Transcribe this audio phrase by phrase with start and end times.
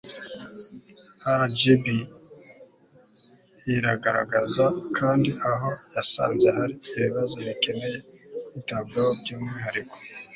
[1.39, 1.85] rgb
[3.75, 4.65] iragaragaza
[4.97, 7.97] kandi aho yasanze hari ibibazo bikeneye
[8.47, 9.95] kwitabwaho by'umwihariko